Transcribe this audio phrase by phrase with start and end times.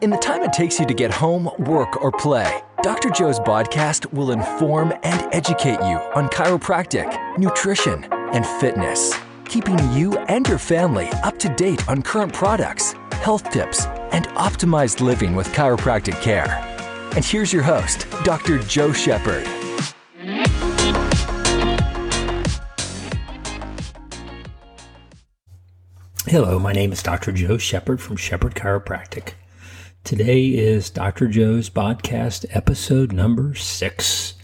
[0.00, 3.10] In the time it takes you to get home, work, or play, Dr.
[3.10, 9.12] Joe's podcast will inform and educate you on chiropractic, nutrition, and fitness,
[9.44, 15.02] keeping you and your family up to date on current products, health tips, and optimized
[15.02, 16.48] living with chiropractic care.
[17.14, 18.56] And here's your host, Dr.
[18.60, 19.46] Joe Shepard.
[26.24, 27.32] Hello, my name is Dr.
[27.32, 29.34] Joe Shepard from Shepard Chiropractic.
[30.02, 31.28] Today is Dr.
[31.28, 34.34] Joe's podcast episode number six.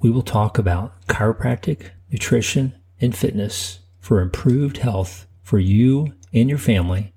[0.00, 6.58] We will talk about chiropractic, nutrition, and fitness for improved health for you and your
[6.58, 7.14] family,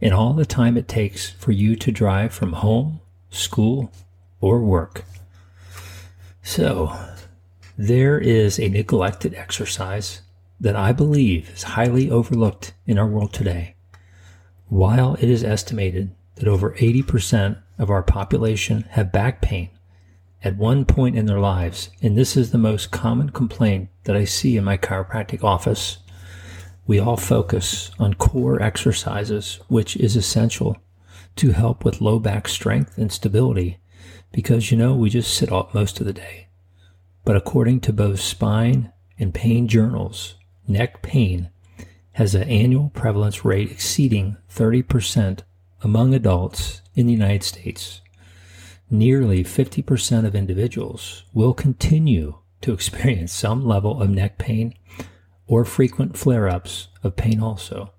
[0.00, 3.92] and all the time it takes for you to drive from home, school,
[4.40, 5.04] or work.
[6.42, 6.96] So,
[7.76, 10.22] there is a neglected exercise
[10.60, 13.74] that I believe is highly overlooked in our world today.
[14.68, 19.70] While it is estimated that over 80% of our population have back pain
[20.44, 24.24] at one point in their lives, and this is the most common complaint that I
[24.24, 25.98] see in my chiropractic office.
[26.86, 30.76] We all focus on core exercises, which is essential
[31.36, 33.78] to help with low back strength and stability
[34.32, 36.48] because you know we just sit up most of the day.
[37.24, 40.34] But according to both spine and pain journals,
[40.66, 41.50] neck pain
[42.12, 45.40] has an annual prevalence rate exceeding 30%
[45.82, 48.00] among adults in the United States,
[48.90, 54.74] nearly 50% of individuals will continue to experience some level of neck pain
[55.46, 57.92] or frequent flare ups of pain also.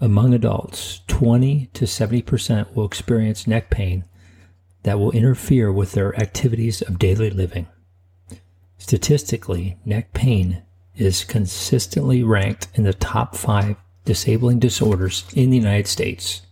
[0.00, 4.04] Among adults, 20 to 70% will experience neck pain
[4.84, 7.66] that will interfere with their activities of daily living.
[8.78, 10.62] Statistically, neck pain
[10.94, 16.42] is consistently ranked in the top five disabling disorders in the United States.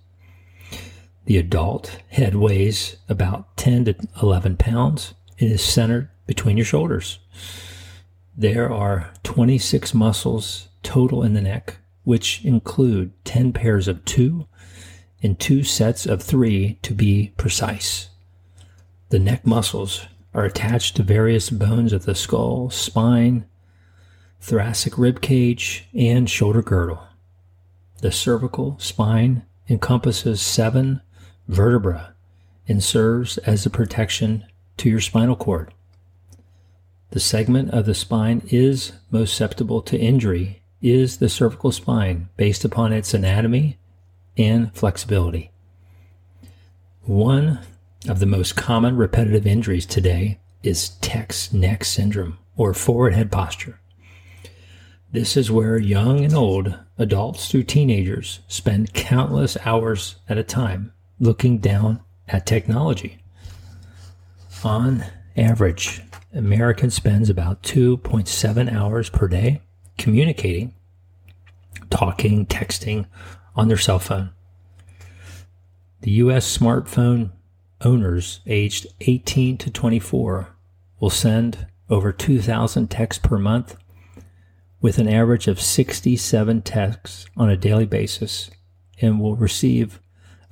[1.27, 7.19] The adult head weighs about 10 to 11 pounds and is centered between your shoulders.
[8.37, 14.47] There are 26 muscles total in the neck, which include 10 pairs of two
[15.21, 18.11] and two sets of three to be precise.
[19.09, 23.47] The neck muscles are attached to various bones of the skull, spine,
[24.41, 27.03] thoracic rib cage, and shoulder girdle.
[28.01, 31.01] The cervical spine encompasses seven
[31.49, 32.15] vertebra
[32.69, 34.45] and serves as a protection
[34.77, 35.73] to your spinal cord.
[37.11, 42.65] The segment of the spine is most susceptible to injury is the cervical spine based
[42.65, 43.79] upon its anatomy
[44.37, 45.51] and flexibility.
[47.03, 47.61] One
[48.09, 53.81] of the most common repetitive injuries today is text neck syndrome or forward head posture.
[55.13, 60.93] This is where young and old, adults through teenagers, spend countless hours at a time
[61.19, 63.19] looking down at technology.
[64.65, 65.05] On
[65.37, 69.63] average, American spends about 2.7 hours per day
[69.99, 70.75] communicating,
[71.91, 73.07] talking, texting
[73.55, 74.31] on their cell phone.
[76.03, 76.57] The U.S.
[76.57, 77.33] smartphone
[77.81, 80.57] owners aged 18 to 24
[81.01, 83.77] will send over 2,000 texts per month
[84.81, 88.51] with an average of 67 texts on a daily basis
[89.01, 90.01] and will receive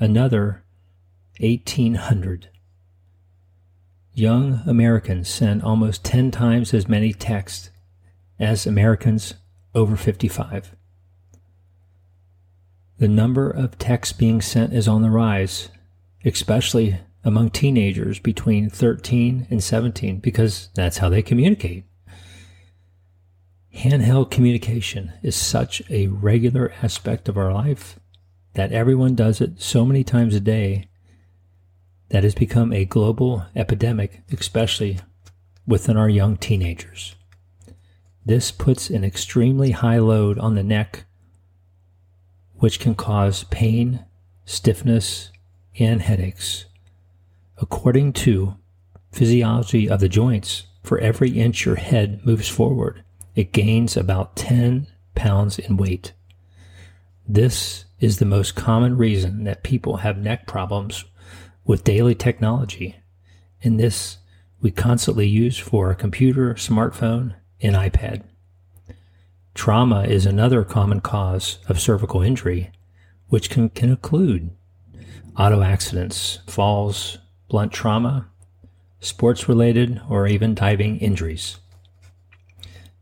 [0.04, 0.62] another
[1.41, 2.50] 1800.
[4.12, 7.70] Young Americans send almost 10 times as many texts
[8.38, 9.32] as Americans
[9.75, 10.76] over 55.
[12.98, 15.70] The number of texts being sent is on the rise,
[16.22, 21.84] especially among teenagers between 13 and 17, because that's how they communicate.
[23.75, 27.98] Handheld communication is such a regular aspect of our life
[28.54, 30.88] that everyone does it so many times a day
[32.09, 34.98] that has become a global epidemic, especially
[35.66, 37.16] within our young teenagers.
[38.25, 41.04] This puts an extremely high load on the neck,
[42.54, 44.04] which can cause pain,
[44.44, 45.31] stiffness,
[45.78, 46.66] and headaches.
[47.59, 48.54] According to
[49.12, 53.03] physiology of the joints, for every inch your head moves forward,
[53.34, 56.12] it gains about 10 pounds in weight.
[57.26, 61.06] This is the most common reason that people have neck problems
[61.65, 62.97] with daily technology.
[63.62, 64.18] And this
[64.60, 68.24] we constantly use for a computer, smartphone, and iPad.
[69.54, 72.71] Trauma is another common cause of cervical injury,
[73.28, 74.50] which can, can include
[75.38, 77.18] auto accidents, falls,
[77.48, 78.28] blunt trauma,
[79.00, 81.59] sports related, or even diving injuries.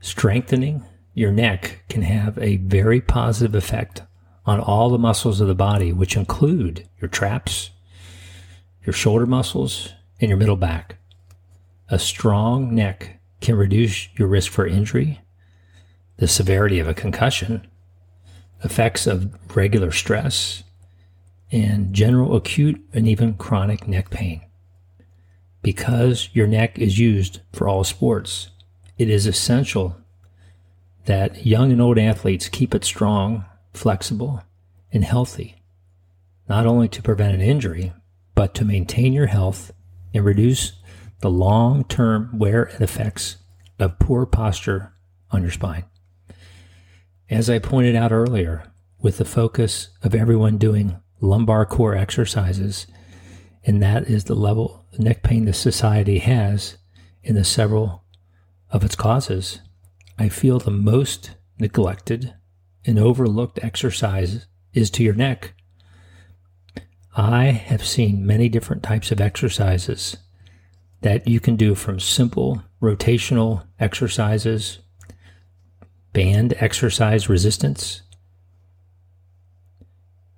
[0.00, 4.02] Strengthening your neck can have a very positive effect
[4.44, 7.70] on all the muscles of the body, which include your traps,
[8.84, 10.96] your shoulder muscles, and your middle back.
[11.88, 15.20] A strong neck can reduce your risk for injury,
[16.16, 17.66] the severity of a concussion,
[18.64, 20.62] effects of regular stress,
[21.50, 24.40] and general acute and even chronic neck pain.
[25.62, 28.50] Because your neck is used for all sports,
[28.98, 29.96] it is essential
[31.04, 34.42] that young and old athletes keep it strong, flexible,
[34.92, 35.62] and healthy,
[36.48, 37.92] not only to prevent an injury,
[38.34, 39.72] but to maintain your health
[40.12, 40.72] and reduce
[41.20, 43.36] the long term wear and effects
[43.78, 44.92] of poor posture
[45.30, 45.84] on your spine.
[47.30, 48.64] As I pointed out earlier,
[49.00, 52.86] with the focus of everyone doing lumbar core exercises,
[53.64, 56.76] and that is the level of neck pain the society has
[57.22, 58.04] in the several
[58.70, 59.60] of its causes,
[60.18, 62.34] I feel the most neglected
[62.84, 65.54] and overlooked exercise is to your neck.
[67.16, 70.16] I have seen many different types of exercises
[71.02, 74.78] that you can do from simple rotational exercises,
[76.12, 78.02] band exercise resistance,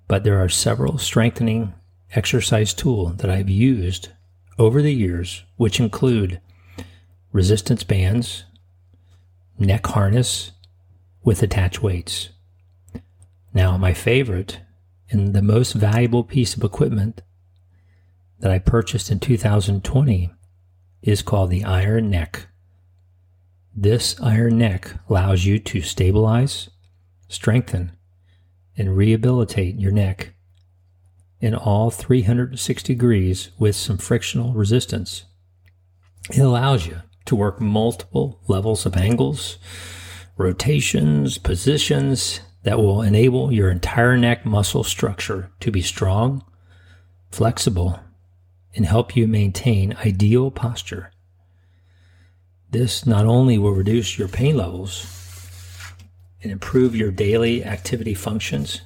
[0.07, 1.73] but there are several strengthening
[2.13, 4.09] exercise tools that I've used
[4.57, 6.39] over the years, which include
[7.31, 8.45] resistance bands,
[9.57, 10.51] neck harness
[11.23, 12.29] with attached weights.
[13.55, 14.59] Now, my favorite
[15.09, 17.21] and the most valuable piece of equipment
[18.39, 20.29] that I purchased in 2020
[21.01, 22.47] is called the iron neck.
[23.73, 26.69] This iron neck allows you to stabilize,
[27.29, 27.93] strengthen,
[28.77, 30.33] and rehabilitate your neck
[31.39, 35.23] in all 360 degrees with some frictional resistance.
[36.29, 39.59] It allows you to work multiple levels of angles,
[40.35, 46.43] rotations, positions that will enable your entire neck muscle structure to be strong,
[47.31, 47.99] flexible,
[48.75, 51.11] and help you maintain ideal posture.
[52.71, 55.05] This not only will reduce your pain levels
[56.41, 58.81] and improve your daily activity functions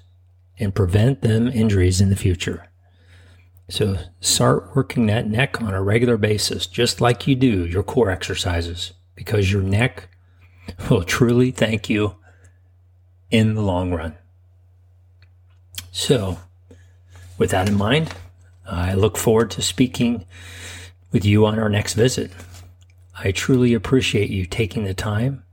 [0.57, 2.67] and prevent them injuries in the future.
[3.69, 8.09] So start working that neck on a regular basis, just like you do your core
[8.09, 10.09] exercises, because your neck
[10.89, 12.17] will truly thank you
[13.31, 14.15] in the long run.
[15.91, 16.39] So,
[17.37, 18.13] with that in mind,
[18.65, 20.25] I look forward to speaking
[21.11, 22.31] with you on our next visit.
[23.17, 25.43] I truly appreciate you taking the time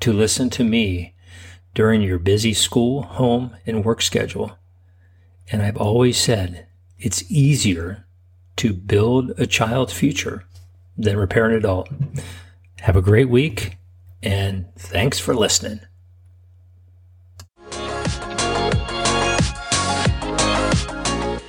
[0.00, 1.14] to listen to me
[1.72, 4.58] during your busy school, home, and work schedule.
[5.50, 6.66] And I've always said
[6.98, 8.06] it's easier
[8.56, 10.44] to build a child's future
[10.96, 11.88] than repair an adult.
[12.80, 13.76] Have a great week
[14.22, 15.80] and thanks for listening.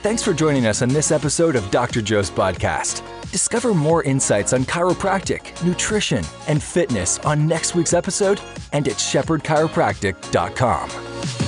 [0.05, 1.99] Thanks for joining us on this episode of Dr.
[1.99, 3.01] Joe's podcast.
[3.31, 8.39] Discover more insights on chiropractic, nutrition, and fitness on next week's episode
[8.71, 11.44] and at shepherdchiropractic.com.